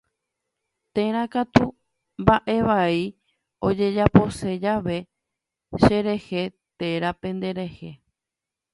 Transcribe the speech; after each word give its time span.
Térã 0.95 1.23
katu 1.33 1.65
mba'evai 2.21 3.01
ojejapose 3.67 4.49
jave 4.63 4.97
cherehe 5.81 6.43
térã 6.79 7.11
penderehe. 7.21 7.89